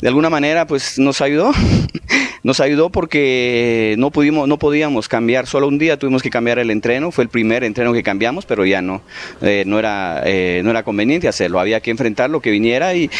De 0.00 0.08
alguna 0.08 0.30
manera, 0.30 0.66
pues 0.66 0.98
nos 0.98 1.20
ayudó. 1.20 1.52
Nos 2.42 2.60
ayudó 2.60 2.90
porque 2.90 3.96
no 3.98 4.10
pudimos, 4.10 4.46
no 4.46 4.58
podíamos 4.58 5.08
cambiar, 5.08 5.46
solo 5.46 5.66
un 5.66 5.78
día 5.78 5.98
tuvimos 5.98 6.22
que 6.22 6.30
cambiar 6.30 6.58
el 6.58 6.70
entreno, 6.70 7.10
fue 7.10 7.24
el 7.24 7.30
primer 7.30 7.64
entreno 7.64 7.92
que 7.92 8.02
cambiamos, 8.02 8.46
pero 8.46 8.64
ya 8.64 8.80
no, 8.80 9.02
eh, 9.42 9.64
no, 9.66 9.78
era, 9.78 10.22
eh, 10.24 10.60
no 10.62 10.70
era 10.70 10.84
conveniente 10.84 11.26
hacerlo, 11.26 11.58
había 11.58 11.80
que 11.80 11.90
enfrentar 11.90 12.30
lo 12.30 12.40
que 12.40 12.50
viniera 12.50 12.94
y, 12.94 13.10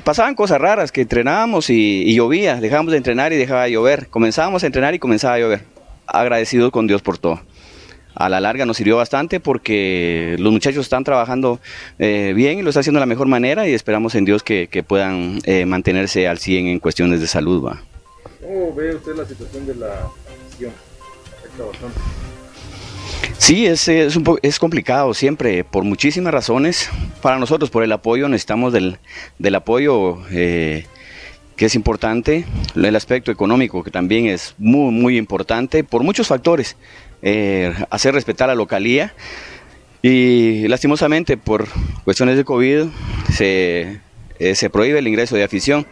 pasaban 0.00 0.34
cosas 0.34 0.60
raras, 0.60 0.92
que 0.92 1.02
entrenábamos 1.02 1.70
y, 1.70 2.14
llovía, 2.14 2.56
dejábamos 2.60 2.92
de 2.92 2.98
entrenar 2.98 3.32
y 3.32 3.36
dejaba 3.36 3.64
de 3.64 3.72
llover, 3.72 4.08
comenzábamos 4.08 4.62
a 4.64 4.66
entrenar 4.66 4.94
y 4.94 4.98
comenzaba 4.98 5.34
a 5.34 5.38
llover, 5.38 5.64
agradecidos 6.06 6.70
con 6.70 6.86
Dios 6.86 7.02
por 7.02 7.18
todo 7.18 7.40
a 8.16 8.28
la 8.28 8.38
larga 8.38 8.64
nos 8.64 8.76
sirvió 8.76 8.96
bastante 8.96 9.40
porque 9.40 10.36
los 10.38 10.52
muchachos 10.52 10.82
están 10.82 11.02
trabajando 11.02 11.58
eh, 11.98 12.32
bien 12.36 12.60
y 12.60 12.62
lo 12.62 12.68
están 12.68 12.82
haciendo 12.82 13.00
de 13.00 13.02
la 13.02 13.06
mejor 13.06 13.26
manera 13.26 13.66
y 13.66 13.72
esperamos 13.72 14.14
en 14.14 14.24
Dios 14.24 14.44
que, 14.44 14.84
puedan 14.86 15.40
mantenerse 15.66 16.28
al 16.28 16.38
100 16.38 16.68
en 16.68 16.78
cuestiones 16.78 17.20
de 17.20 17.26
salud. 17.26 17.64
¿va? 17.64 17.82
¿Cómo 18.44 18.74
ve 18.74 18.94
usted 18.94 19.16
la 19.16 19.24
situación 19.24 19.66
de 19.66 19.74
la 19.74 20.10
afición? 20.48 20.72
Afecta 21.38 21.64
bastante. 21.64 21.98
Sí, 23.38 23.66
es, 23.66 23.88
es, 23.88 24.16
un 24.16 24.38
es 24.42 24.58
complicado 24.58 25.14
siempre, 25.14 25.64
por 25.64 25.84
muchísimas 25.84 26.32
razones. 26.32 26.90
Para 27.22 27.38
nosotros, 27.38 27.70
por 27.70 27.82
el 27.82 27.92
apoyo, 27.92 28.28
necesitamos 28.28 28.74
del, 28.74 28.98
del 29.38 29.54
apoyo 29.54 30.18
eh, 30.30 30.84
que 31.56 31.66
es 31.66 31.74
importante, 31.74 32.44
el 32.74 32.96
aspecto 32.96 33.30
económico 33.30 33.82
que 33.82 33.90
también 33.90 34.26
es 34.26 34.54
muy, 34.58 34.92
muy 34.92 35.16
importante, 35.16 35.82
por 35.82 36.02
muchos 36.02 36.28
factores. 36.28 36.76
Eh, 37.22 37.72
hacer 37.88 38.12
respetar 38.12 38.48
la 38.48 38.54
localía 38.54 39.14
y 40.02 40.68
lastimosamente 40.68 41.38
por 41.38 41.66
cuestiones 42.04 42.36
de 42.36 42.44
COVID 42.44 42.88
se, 43.32 44.00
eh, 44.38 44.54
se 44.54 44.68
prohíbe 44.68 44.98
el 44.98 45.08
ingreso 45.08 45.34
de 45.34 45.44
afición. 45.44 45.86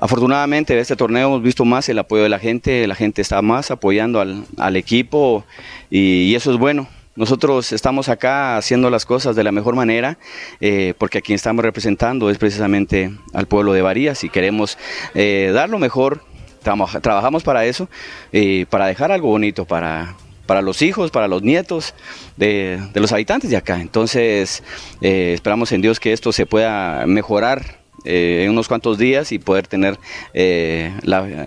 Afortunadamente 0.00 0.74
en 0.74 0.80
este 0.80 0.96
torneo 0.96 1.28
hemos 1.28 1.42
visto 1.42 1.64
más 1.64 1.88
el 1.88 1.98
apoyo 1.98 2.24
de 2.24 2.28
la 2.28 2.38
gente, 2.38 2.86
la 2.86 2.94
gente 2.94 3.22
está 3.22 3.40
más 3.42 3.70
apoyando 3.70 4.20
al, 4.20 4.76
equipo 4.76 5.44
y, 5.90 6.34
eso 6.34 6.52
es 6.52 6.58
bueno. 6.58 6.88
Nosotros 7.16 7.72
estamos 7.72 8.08
acá 8.08 8.56
haciendo 8.56 8.90
las 8.90 9.06
cosas 9.06 9.36
de 9.36 9.44
la 9.44 9.52
mejor 9.52 9.76
manera 9.76 10.18
eh, 10.60 10.94
porque 10.98 11.18
a 11.18 11.20
quien 11.20 11.36
estamos 11.36 11.64
representando 11.64 12.28
es 12.28 12.38
precisamente 12.38 13.12
al 13.32 13.46
pueblo 13.46 13.72
de 13.72 13.82
Varías 13.82 14.24
y 14.24 14.28
queremos 14.28 14.78
eh, 15.14 15.52
dar 15.54 15.70
lo 15.70 15.78
mejor, 15.78 16.24
trabajamos 16.60 17.44
para 17.44 17.64
eso, 17.66 17.88
eh, 18.32 18.66
para 18.68 18.86
dejar 18.86 19.12
algo 19.12 19.28
bonito 19.28 19.64
para, 19.64 20.16
para 20.44 20.60
los 20.60 20.82
hijos, 20.82 21.12
para 21.12 21.28
los 21.28 21.42
nietos 21.42 21.94
de, 22.36 22.80
de 22.92 23.00
los 23.00 23.12
habitantes 23.12 23.48
de 23.48 23.56
acá. 23.56 23.80
Entonces 23.80 24.64
esperamos 25.00 25.70
en 25.70 25.82
Dios 25.82 26.00
que 26.00 26.12
esto 26.12 26.32
se 26.32 26.46
pueda 26.46 27.06
mejorar 27.06 27.83
eh, 28.04 28.42
en 28.44 28.50
unos 28.50 28.68
cuantos 28.68 28.98
días 28.98 29.32
y 29.32 29.38
poder 29.38 29.66
tener 29.66 29.98
eh, 30.32 30.92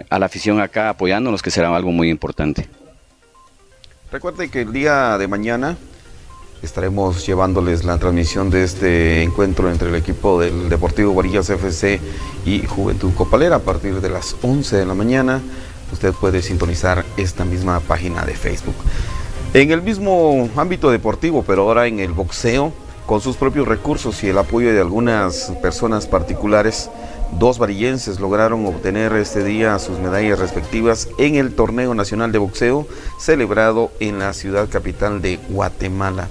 a 0.09 0.19
la 0.19 0.25
afición 0.25 0.59
acá 0.59 0.89
apoyándonos, 0.89 1.41
que 1.41 1.51
será 1.51 1.75
algo 1.75 1.91
muy 1.91 2.09
importante. 2.09 2.67
Recuerde 4.11 4.49
que 4.49 4.61
el 4.61 4.71
día 4.71 5.17
de 5.17 5.27
mañana 5.27 5.77
estaremos 6.61 7.25
llevándoles 7.25 7.83
la 7.83 7.97
transmisión 7.97 8.49
de 8.49 8.63
este 8.63 9.21
encuentro 9.21 9.69
entre 9.69 9.89
el 9.89 9.95
equipo 9.95 10.39
del 10.39 10.69
Deportivo 10.69 11.13
Varillas 11.13 11.49
FC 11.49 11.99
y 12.45 12.65
Juventud 12.65 13.13
Copalera 13.13 13.57
a 13.57 13.59
partir 13.59 14.01
de 14.01 14.09
las 14.09 14.35
11 14.41 14.77
de 14.77 14.85
la 14.85 14.93
mañana. 14.93 15.41
Usted 15.91 16.13
puede 16.13 16.41
sintonizar 16.41 17.05
esta 17.17 17.45
misma 17.45 17.79
página 17.79 18.25
de 18.25 18.33
Facebook. 18.33 18.75
En 19.53 19.71
el 19.71 19.81
mismo 19.81 20.49
ámbito 20.55 20.91
deportivo, 20.91 21.43
pero 21.43 21.63
ahora 21.63 21.87
en 21.87 21.99
el 21.99 22.11
boxeo, 22.11 22.73
con 23.07 23.21
sus 23.21 23.37
propios 23.37 23.67
recursos 23.67 24.21
y 24.23 24.27
el 24.27 24.37
apoyo 24.37 24.73
de 24.73 24.81
algunas 24.81 25.53
personas 25.61 26.05
particulares, 26.07 26.91
dos 27.39 27.57
varillenses 27.57 28.19
lograron 28.19 28.65
obtener 28.65 29.13
este 29.13 29.45
día 29.45 29.79
sus 29.79 29.97
medallas 29.97 30.37
respectivas 30.39 31.07
en 31.17 31.35
el 31.35 31.55
Torneo 31.55 31.95
Nacional 31.95 32.33
de 32.33 32.37
Boxeo 32.37 32.85
celebrado 33.17 33.91
en 34.01 34.19
la 34.19 34.33
ciudad 34.33 34.67
capital 34.67 35.21
de 35.21 35.39
Guatemala. 35.47 36.27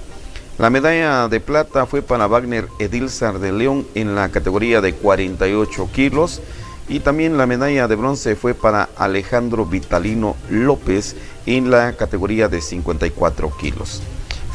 La 0.59 0.69
medalla 0.69 1.27
de 1.27 1.39
plata 1.39 1.87
fue 1.87 2.03
para 2.03 2.27
Wagner 2.27 2.67
Edilzar 2.77 3.39
de 3.39 3.51
León 3.51 3.87
en 3.95 4.13
la 4.13 4.29
categoría 4.29 4.79
de 4.79 4.93
48 4.93 5.89
kilos 5.91 6.41
y 6.87 6.99
también 6.99 7.39
la 7.39 7.47
medalla 7.47 7.87
de 7.87 7.95
bronce 7.95 8.35
fue 8.35 8.53
para 8.53 8.87
Alejandro 8.97 9.65
Vitalino 9.65 10.35
López 10.51 11.15
en 11.47 11.71
la 11.71 11.93
categoría 11.93 12.47
de 12.49 12.61
54 12.61 13.51
kilos. 13.57 14.03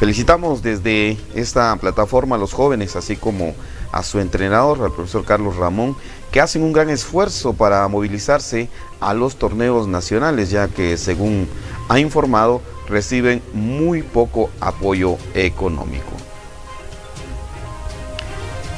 Felicitamos 0.02 0.64
desde 0.64 1.16
esta 1.32 1.76
plataforma 1.76 2.34
a 2.34 2.38
los 2.40 2.52
jóvenes, 2.52 2.96
así 2.96 3.14
como 3.14 3.54
a 3.92 4.02
su 4.02 4.18
entrenador, 4.18 4.82
al 4.82 4.90
profesor 4.90 5.24
Carlos 5.24 5.54
Ramón, 5.54 5.94
que 6.32 6.40
hacen 6.40 6.64
un 6.64 6.72
gran 6.72 6.90
esfuerzo 6.90 7.52
para 7.52 7.86
movilizarse 7.86 8.68
a 8.98 9.14
los 9.14 9.36
torneos 9.36 9.86
nacionales, 9.86 10.50
ya 10.50 10.66
que 10.66 10.96
según 10.96 11.46
ha 11.88 12.00
informado, 12.00 12.62
reciben 12.88 13.42
muy 13.52 14.02
poco 14.02 14.50
apoyo 14.58 15.18
económico. 15.34 16.10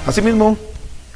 Asimismo, 0.06 0.58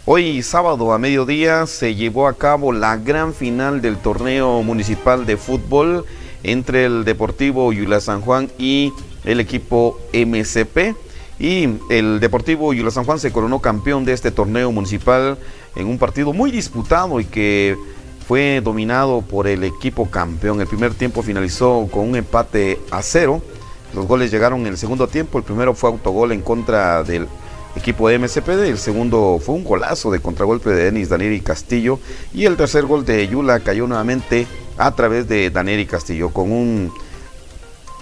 hoy 0.07 0.43
sábado 0.43 0.95
a 0.95 0.99
mediodía 0.99 1.67
se 1.67 1.95
llevó 1.95 2.29
a 2.29 2.33
cabo 2.33 2.73
la 2.73 2.97
gran 2.97 3.35
final 3.35 3.83
del 3.83 3.99
torneo 3.99 4.63
municipal 4.63 5.27
de 5.27 5.37
fútbol 5.37 6.07
entre 6.45 6.87
el 6.87 7.05
Deportivo 7.05 7.75
Yula 7.75 8.01
San 8.01 8.23
Juan 8.23 8.51
y 8.59 8.95
el 9.29 9.41
equipo 9.41 10.01
MCP. 10.13 10.97
Y 11.39 11.69
el 11.91 12.19
Deportivo 12.19 12.73
Yula 12.73 12.91
San 12.91 13.05
Juan 13.05 13.21
se 13.21 13.31
coronó 13.31 13.61
campeón 13.61 14.05
de 14.05 14.13
este 14.13 14.33
torneo 14.33 14.73
municipal 14.73 15.39
en 15.77 15.87
un 15.87 15.99
partido 15.99 16.33
muy 16.33 16.51
disputado 16.51 17.21
y 17.21 17.27
que 17.27 17.77
fue 18.27 18.61
dominado 18.61 19.23
por 19.23 19.47
el 19.47 19.63
equipo 19.63 20.11
campeón. 20.11 20.61
El 20.61 20.67
primer 20.67 20.95
tiempo 20.95 21.23
finalizó 21.23 21.87
con 21.93 22.09
un 22.09 22.17
empate 22.17 22.81
a 22.91 23.03
cero. 23.03 23.41
Los 23.95 24.07
goles 24.07 24.33
llegaron 24.33 24.63
en 24.63 24.69
el 24.69 24.79
segundo 24.79 25.07
tiempo. 25.07 25.39
El 25.39 25.45
primero 25.45 25.75
fue 25.75 25.91
autogol 25.91 26.33
en 26.33 26.41
contra 26.41 27.05
del 27.05 27.29
equipo 27.77 28.09
de 28.09 28.19
MCP. 28.19 28.49
El 28.49 28.79
segundo 28.79 29.39
fue 29.41 29.55
un 29.55 29.65
golazo 29.65 30.11
de 30.11 30.21
contragolpe 30.21 30.71
de 30.71 30.85
Denis 30.87 31.09
Daniel 31.09 31.41
Castillo. 31.43 32.01
Y 32.35 32.47
el 32.47 32.57
tercer 32.57 32.85
gol 32.85 33.05
de 33.05 33.29
Yula 33.29 33.61
cayó 33.61 33.87
nuevamente 33.87 34.47
a 34.77 34.91
través 34.91 35.29
de 35.29 35.51
Daniel 35.51 35.87
Castillo 35.87 36.31
con 36.31 36.51
un 36.51 36.93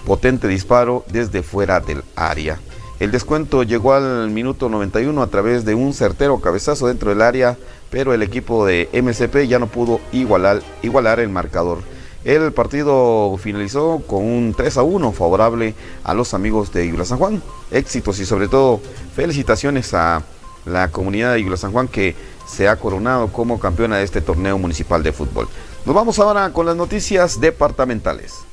potente 0.07 0.47
disparo 0.47 1.03
desde 1.11 1.43
fuera 1.43 1.81
del 1.81 2.01
área. 2.15 2.57
El 3.01 3.11
descuento 3.11 3.63
llegó 3.63 3.93
al 3.93 4.29
minuto 4.29 4.69
91 4.69 5.21
a 5.21 5.27
través 5.27 5.65
de 5.65 5.75
un 5.75 5.93
certero 5.93 6.39
cabezazo 6.39 6.87
dentro 6.87 7.09
del 7.09 7.21
área, 7.21 7.57
pero 7.89 8.13
el 8.13 8.23
equipo 8.23 8.65
de 8.65 8.89
MCP 8.93 9.49
ya 9.49 9.59
no 9.59 9.67
pudo 9.67 9.99
igualar, 10.13 11.19
el 11.19 11.29
marcador. 11.29 11.79
El 12.23 12.53
partido 12.53 13.37
finalizó 13.37 14.01
con 14.07 14.23
un 14.23 14.53
3 14.55 14.77
a 14.77 14.83
1 14.83 15.11
favorable 15.11 15.75
a 16.05 16.13
los 16.13 16.33
amigos 16.33 16.71
de 16.71 16.87
Yula 16.87 17.03
San 17.03 17.17
Juan. 17.17 17.43
Éxitos 17.69 18.19
y 18.19 18.25
sobre 18.25 18.47
todo 18.47 18.79
felicitaciones 19.13 19.93
a 19.93 20.23
la 20.65 20.87
comunidad 20.87 21.33
de 21.33 21.43
Yula 21.43 21.57
San 21.57 21.73
Juan 21.73 21.89
que 21.89 22.15
se 22.47 22.69
ha 22.69 22.77
coronado 22.77 23.27
como 23.27 23.59
campeona 23.59 23.97
de 23.97 24.05
este 24.05 24.21
torneo 24.21 24.57
municipal 24.57 25.03
de 25.03 25.11
fútbol. 25.11 25.49
Nos 25.85 25.93
vamos 25.93 26.17
ahora 26.17 26.51
con 26.53 26.65
las 26.65 26.77
noticias 26.77 27.41
departamentales. 27.41 28.47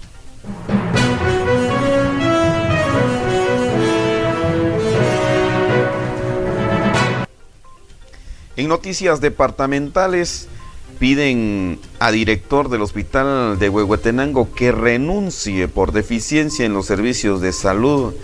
En 8.57 8.69
noticias 8.69 9.21
departamentales 9.21 10.47
piden 11.01 11.81
a 11.99 12.13
director 12.13 12.69
del 12.69 12.83
hospital 12.83 13.59
de 13.59 13.69
Huehuetenango 13.69 14.55
que 14.55 14.71
renuncie 14.71 15.67
por 15.67 15.91
deficiencia 15.91 16.65
en 16.65 16.73
los 16.73 16.87
servicios 16.87 17.41
de 17.41 17.53
salud. 17.53 18.15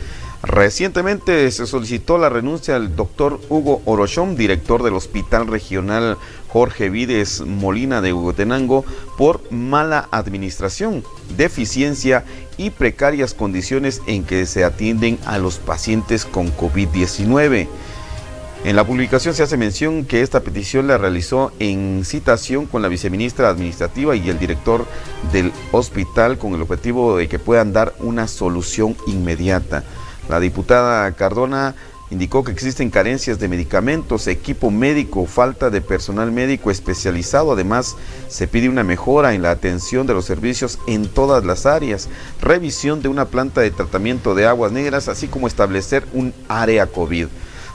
Recientemente 0.42 1.50
se 1.50 1.66
solicitó 1.66 2.16
la 2.16 2.28
renuncia 2.28 2.76
al 2.76 2.94
doctor 2.94 3.40
Hugo 3.48 3.82
Orochón, 3.86 4.36
director 4.36 4.84
del 4.84 4.94
Hospital 4.94 5.48
Regional 5.48 6.16
Jorge 6.48 6.90
Vides 6.90 7.40
Molina 7.40 8.00
de 8.00 8.12
Huehuetenango, 8.12 8.84
por 9.18 9.50
mala 9.50 10.08
administración, 10.12 11.02
deficiencia 11.36 12.24
y 12.56 12.70
precarias 12.70 13.34
condiciones 13.34 14.00
en 14.06 14.24
que 14.24 14.46
se 14.46 14.62
atienden 14.62 15.18
a 15.26 15.38
los 15.38 15.58
pacientes 15.58 16.24
con 16.24 16.56
COVID-19. 16.56 17.68
En 18.62 18.76
la 18.76 18.86
publicación 18.86 19.34
se 19.34 19.42
hace 19.42 19.56
mención 19.56 20.04
que 20.04 20.20
esta 20.20 20.40
petición 20.40 20.86
la 20.86 20.98
realizó 20.98 21.50
en 21.58 22.04
citación 22.04 22.66
con 22.66 22.82
la 22.82 22.88
viceministra 22.88 23.48
administrativa 23.48 24.14
y 24.14 24.28
el 24.28 24.38
director 24.38 24.84
del 25.32 25.50
hospital 25.72 26.36
con 26.36 26.54
el 26.54 26.60
objetivo 26.60 27.16
de 27.16 27.26
que 27.26 27.38
puedan 27.38 27.72
dar 27.72 27.94
una 28.00 28.28
solución 28.28 28.96
inmediata. 29.06 29.82
La 30.28 30.40
diputada 30.40 31.10
Cardona 31.12 31.74
indicó 32.10 32.44
que 32.44 32.52
existen 32.52 32.90
carencias 32.90 33.38
de 33.38 33.48
medicamentos, 33.48 34.26
equipo 34.26 34.70
médico, 34.70 35.24
falta 35.24 35.70
de 35.70 35.80
personal 35.80 36.30
médico 36.30 36.70
especializado. 36.70 37.52
Además, 37.52 37.96
se 38.28 38.46
pide 38.46 38.68
una 38.68 38.84
mejora 38.84 39.32
en 39.32 39.40
la 39.40 39.52
atención 39.52 40.06
de 40.06 40.12
los 40.12 40.26
servicios 40.26 40.78
en 40.86 41.08
todas 41.08 41.46
las 41.46 41.64
áreas, 41.64 42.10
revisión 42.42 43.00
de 43.00 43.08
una 43.08 43.24
planta 43.24 43.62
de 43.62 43.70
tratamiento 43.70 44.34
de 44.34 44.46
aguas 44.46 44.70
negras, 44.70 45.08
así 45.08 45.28
como 45.28 45.46
establecer 45.46 46.04
un 46.12 46.34
área 46.46 46.86
COVID. 46.86 47.28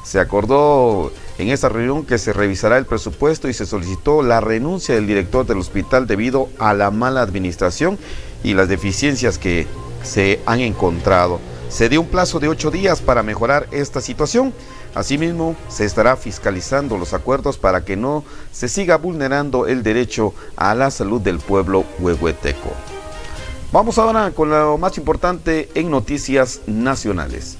Se 0.05 0.19
acordó 0.19 1.11
en 1.39 1.49
esa 1.49 1.67
reunión 1.67 2.05
que 2.05 2.19
se 2.19 2.31
revisará 2.31 2.77
el 2.77 2.85
presupuesto 2.85 3.49
y 3.49 3.53
se 3.53 3.65
solicitó 3.65 4.21
la 4.21 4.39
renuncia 4.39 4.93
del 4.93 5.07
director 5.07 5.47
del 5.47 5.57
hospital 5.57 6.05
debido 6.05 6.47
a 6.59 6.75
la 6.75 6.91
mala 6.91 7.23
administración 7.23 7.97
y 8.43 8.53
las 8.53 8.69
deficiencias 8.69 9.39
que 9.39 9.65
se 10.03 10.39
han 10.45 10.59
encontrado. 10.59 11.39
Se 11.69 11.89
dio 11.89 12.01
un 12.01 12.07
plazo 12.07 12.39
de 12.39 12.47
ocho 12.47 12.69
días 12.69 13.01
para 13.01 13.23
mejorar 13.23 13.67
esta 13.71 13.99
situación. 13.99 14.53
Asimismo, 14.93 15.55
se 15.69 15.85
estará 15.85 16.15
fiscalizando 16.15 16.99
los 16.99 17.13
acuerdos 17.13 17.57
para 17.57 17.83
que 17.83 17.97
no 17.97 18.23
se 18.51 18.69
siga 18.69 18.97
vulnerando 18.97 19.65
el 19.65 19.81
derecho 19.81 20.35
a 20.55 20.75
la 20.75 20.91
salud 20.91 21.19
del 21.19 21.39
pueblo 21.39 21.83
huehueteco. 21.99 22.69
Vamos 23.71 23.97
ahora 23.97 24.29
con 24.31 24.51
lo 24.51 24.77
más 24.77 24.99
importante 24.99 25.67
en 25.73 25.89
noticias 25.89 26.61
nacionales. 26.67 27.57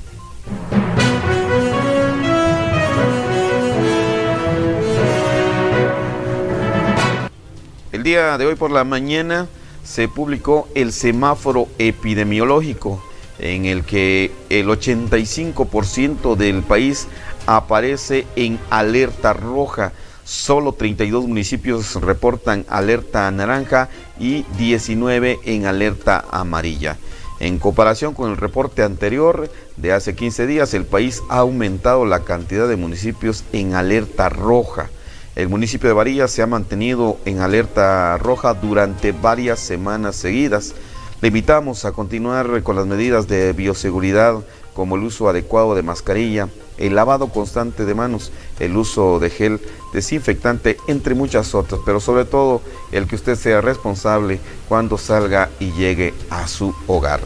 Día 8.06 8.38
de 8.38 8.46
hoy 8.46 8.54
por 8.54 8.70
la 8.70 8.84
mañana 8.84 9.48
se 9.84 10.08
publicó 10.08 10.70
el 10.76 10.94
semáforo 10.94 11.68
epidemiológico 11.80 13.04
en 13.39 13.65
el 13.65 13.84
que 13.84 14.32
el 14.52 14.68
85% 14.68 16.36
del 16.36 16.62
país 16.62 17.08
aparece 17.48 18.28
en 18.36 18.60
alerta 18.70 19.34
roja. 19.34 19.91
Solo 20.24 20.74
32 20.74 21.26
municipios 21.26 21.96
reportan 21.96 22.63
alerta 22.70 23.32
naranja 23.32 23.89
y 24.20 24.44
19 24.60 25.39
en 25.44 25.65
alerta 25.65 26.26
amarilla. 26.30 26.98
En 27.39 27.58
comparación 27.58 28.13
con 28.13 28.30
el 28.30 28.38
reporte 28.38 28.84
anterior 28.84 29.50
de 29.78 29.94
hace 29.94 30.13
15 30.13 30.46
días, 30.46 30.76
el 30.76 30.86
país 30.86 31.24
ha 31.28 31.39
aumentado 31.39 32.06
la 32.06 32.20
cantidad 32.20 32.68
de 32.68 32.76
municipios 32.76 33.44
en 33.52 33.74
alerta 33.74 34.30
roja. 34.30 34.91
El 35.36 35.50
municipio 35.50 35.89
de 35.89 35.93
Varillas 35.93 36.32
se 36.32 36.41
ha 36.41 36.48
mantenido 36.48 37.17
en 37.26 37.41
alerta 37.41 38.17
roja 38.17 38.54
durante 38.54 39.12
varias 39.12 39.60
semanas 39.60 40.15
seguidas. 40.15 40.74
Le 41.19 41.28
invitamos 41.28 41.84
a 41.84 41.91
continuar 41.91 42.63
con 42.63 42.78
las 42.78 42.86
medidas 42.86 43.28
de 43.28 43.52
bioseguridad 43.52 44.36
como 44.74 44.95
el 44.95 45.04
uso 45.04 45.28
adecuado 45.28 45.76
de 45.76 45.84
mascarilla, 45.84 46.48
el 46.78 46.95
lavado 46.95 47.28
constante 47.28 47.84
de 47.84 47.93
manos, 47.93 48.32
el 48.62 48.78
uso 48.78 49.19
de 49.19 49.30
gel 49.30 49.60
desinfectante, 49.91 50.78
entre 50.88 51.15
muchas 51.15 51.54
otras, 51.54 51.82
pero 51.86 52.00
sobre 52.00 52.24
todo 52.24 52.62
el 52.93 53.06
que 53.06 53.15
usted 53.15 53.36
sea 53.36 53.60
responsable 53.60 54.39
cuando 54.69 54.98
salga 54.98 55.50
y 55.60 55.74
llegue 55.74 56.13
a 56.30 56.48
su 56.48 56.74
hogar. 56.88 57.19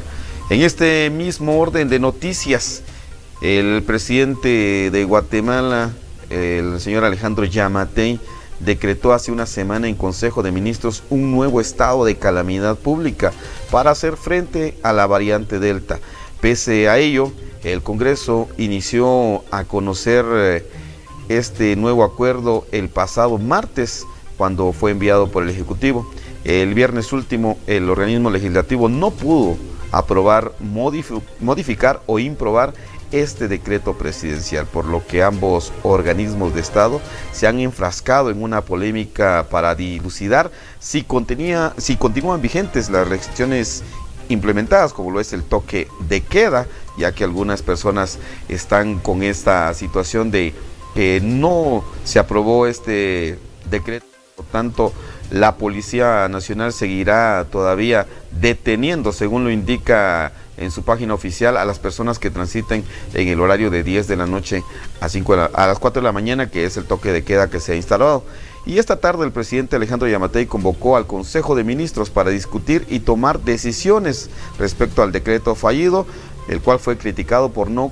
En 0.50 0.62
este 0.62 1.12
mismo 1.12 1.60
orden 1.60 1.90
de 1.90 2.00
noticias, 2.00 2.82
el 3.44 3.84
presidente 3.84 4.90
de 4.92 5.04
Guatemala, 5.04 5.92
el 6.30 6.80
señor 6.80 7.04
Alejandro 7.04 7.46
Yamatei 7.46 8.20
decretó 8.60 9.14
hace 9.14 9.32
una 9.32 9.46
semana 9.46 9.88
en 9.88 9.96
Consejo 9.96 10.44
de 10.44 10.52
Ministros 10.52 11.04
un 11.10 11.32
nuevo 11.32 11.62
estado 11.62 12.06
de 12.06 12.18
calamidad 12.18 12.78
pública 12.78 13.32
para 13.72 13.92
hacer 13.92 14.18
frente 14.18 14.78
a 14.84 14.94
la 14.94 15.08
variante 15.08 15.60
Delta. 15.60 16.00
Pese 16.42 16.90
a 16.90 16.98
ello, 16.98 17.32
el 17.64 17.82
Congreso 17.82 18.48
inició 18.58 19.44
a 19.52 19.64
conocer 19.66 20.26
eh, 20.32 20.66
este 21.30 21.76
nuevo 21.76 22.04
acuerdo 22.04 22.66
el 22.72 22.90
pasado 22.90 23.38
martes 23.38 24.06
cuando 24.38 24.72
fue 24.72 24.92
enviado 24.92 25.28
por 25.28 25.44
el 25.44 25.50
Ejecutivo. 25.50 26.10
El 26.44 26.74
viernes 26.74 27.12
último 27.12 27.58
el 27.68 27.90
organismo 27.90 28.30
legislativo 28.30 28.88
no 28.88 29.12
pudo 29.12 29.58
aprobar, 29.92 30.54
modificar 31.40 32.02
o 32.06 32.20
improbar 32.20 32.74
este 33.12 33.48
decreto 33.48 33.98
presidencial, 33.98 34.66
por 34.66 34.86
lo 34.86 35.06
que 35.06 35.24
ambos 35.24 35.74
organismos 35.84 36.54
de 36.54 36.62
Estado 36.62 37.02
se 37.32 37.48
han 37.48 37.60
enfrascado 37.60 38.30
en 38.30 38.42
una 38.42 38.62
polémica 38.62 39.48
para 39.50 39.76
dilucidar 39.76 40.52
si, 40.80 41.04
contenía, 41.04 41.74
si 41.78 41.98
continúan 41.98 42.42
vigentes 42.42 42.90
las 42.90 43.08
restricciones 43.08 43.84
implementadas, 44.30 44.94
como 44.94 45.12
lo 45.12 45.20
es 45.20 45.34
el 45.34 45.44
toque 45.44 45.88
de 46.08 46.22
queda, 46.22 46.68
ya 46.98 47.12
que 47.12 47.24
algunas 47.24 47.62
personas 47.62 48.20
están 48.48 49.00
con 49.00 49.24
esta 49.24 49.74
situación 49.74 50.32
de 50.32 50.54
que 50.94 51.20
no 51.24 51.84
se 52.04 52.20
aprobó 52.20 52.68
este 52.68 53.40
decreto, 53.70 54.06
por 54.36 54.46
tanto, 54.46 54.94
la 55.32 55.58
Policía 55.58 56.28
Nacional 56.30 56.74
seguirá 56.74 57.46
todavía 57.52 58.08
deteniendo, 58.32 59.12
según 59.12 59.44
lo 59.44 59.52
indica 59.52 60.32
en 60.60 60.72
su 60.72 60.84
página 60.84 61.14
oficial 61.14 61.58
a 61.58 61.66
las 61.66 61.80
personas 61.80 62.20
que 62.20 62.30
transiten 62.30 62.84
en 63.14 63.28
el 63.28 63.40
horario 63.40 63.70
de 63.70 63.84
10 63.84 64.08
de 64.08 64.16
la 64.16 64.26
noche 64.26 64.64
a, 65.00 65.10
5 65.10 65.34
a 65.54 65.68
las 65.68 65.80
4 65.80 66.02
de 66.02 66.06
la 66.06 66.12
mañana, 66.12 66.50
que 66.50 66.66
es 66.66 66.78
el 66.78 66.86
toque 66.86 67.12
de 67.12 67.24
queda 67.24 67.50
que 67.50 67.60
se 67.60 67.74
ha 67.74 67.76
instalado. 67.76 68.24
Y 68.66 68.78
esta 68.78 68.98
tarde 68.98 69.26
el 69.26 69.32
presidente 69.32 69.76
Alejandro 69.76 70.08
Yamatei 70.08 70.46
convocó 70.46 70.98
al 70.98 71.08
Consejo 71.08 71.56
de 71.56 71.64
Ministros 71.64 72.10
para 72.10 72.30
discutir 72.30 72.86
y 72.90 73.00
tomar 73.00 73.40
decisiones 73.40 74.30
respecto 74.58 75.02
al 75.02 75.12
decreto 75.12 75.56
fallido, 75.56 76.06
el 76.50 76.62
cual 76.62 76.80
fue 76.80 76.98
criticado 76.98 77.52
por 77.52 77.70
no, 77.70 77.92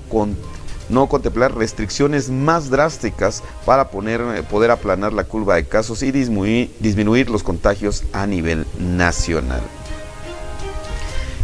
no 0.89 1.07
contemplar 1.07 1.55
restricciones 1.55 2.29
más 2.29 2.69
drásticas 2.69 3.43
para 3.65 3.89
poner, 3.89 4.21
eh, 4.21 4.43
poder 4.43 4.71
aplanar 4.71 5.13
la 5.13 5.23
curva 5.23 5.55
de 5.55 5.65
casos 5.65 6.03
y 6.03 6.11
disminuir, 6.11 6.71
disminuir 6.79 7.29
los 7.29 7.43
contagios 7.43 8.03
a 8.13 8.27
nivel 8.27 8.65
nacional. 8.77 9.61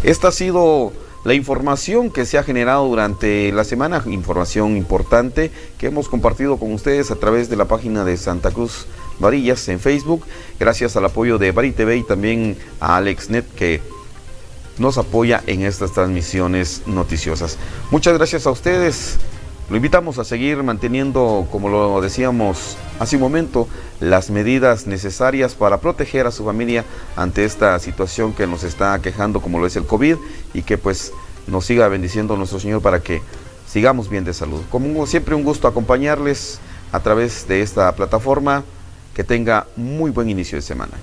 Esta 0.03 0.27
ha 0.27 0.31
sido 0.31 0.91
la 1.23 1.33
información 1.33 2.09
que 2.09 2.25
se 2.25 2.37
ha 2.37 2.43
generado 2.43 2.87
durante 2.87 3.51
la 3.51 3.63
semana, 3.63 4.03
información 4.07 4.75
importante 4.75 5.51
que 5.77 5.87
hemos 5.87 6.09
compartido 6.09 6.57
con 6.57 6.73
ustedes 6.73 7.11
a 7.11 7.15
través 7.15 7.49
de 7.49 7.55
la 7.55 7.65
página 7.65 8.03
de 8.03 8.17
Santa 8.17 8.51
Cruz 8.51 8.87
Varillas 9.19 9.67
en 9.69 9.79
Facebook, 9.79 10.25
gracias 10.59 10.97
al 10.97 11.05
apoyo 11.05 11.37
de 11.37 11.51
Bari 11.51 11.71
TV 11.71 11.97
y 11.97 12.03
también 12.03 12.57
a 12.79 12.97
AlexNet 12.97 13.45
que 13.55 13.81
nos 14.77 14.97
apoya 14.97 15.41
en 15.47 15.61
estas 15.61 15.93
transmisiones 15.93 16.81
noticiosas. 16.87 17.57
Muchas 17.91 18.17
gracias 18.17 18.45
a 18.45 18.51
ustedes. 18.51 19.17
Lo 19.69 19.77
invitamos 19.77 20.19
a 20.19 20.25
seguir 20.25 20.61
manteniendo, 20.61 21.47
como 21.49 21.69
lo 21.69 22.01
decíamos 22.01 22.75
hace 22.99 23.15
un 23.15 23.21
momento, 23.21 23.67
las 24.03 24.29
medidas 24.29 24.85
necesarias 24.85 25.55
para 25.55 25.79
proteger 25.79 26.27
a 26.27 26.31
su 26.31 26.43
familia 26.43 26.83
ante 27.15 27.45
esta 27.45 27.79
situación 27.79 28.33
que 28.33 28.47
nos 28.47 28.63
está 28.63 28.99
quejando, 28.99 29.41
como 29.41 29.59
lo 29.59 29.65
es 29.65 29.75
el 29.75 29.85
COVID, 29.85 30.17
y 30.53 30.63
que 30.63 30.77
pues 30.77 31.13
nos 31.47 31.65
siga 31.65 31.87
bendiciendo 31.87 32.35
nuestro 32.35 32.59
Señor 32.59 32.81
para 32.81 32.99
que 33.01 33.21
sigamos 33.67 34.09
bien 34.09 34.25
de 34.25 34.33
salud. 34.33 34.61
Como 34.69 35.05
siempre, 35.07 35.35
un 35.35 35.43
gusto 35.43 35.67
acompañarles 35.67 36.59
a 36.91 36.99
través 36.99 37.47
de 37.47 37.61
esta 37.61 37.91
plataforma. 37.95 38.63
Que 39.13 39.23
tenga 39.23 39.67
muy 39.75 40.09
buen 40.09 40.27
inicio 40.27 40.55
de 40.55 40.63
semana. 40.63 40.93